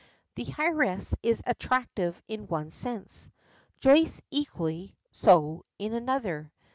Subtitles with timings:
[0.33, 3.29] The heiress is attractive in one sense;
[3.81, 6.51] Joyce equally so in another.